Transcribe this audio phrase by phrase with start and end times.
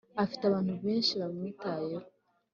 [0.23, 2.07] Afite abantu benshi bamwitayeho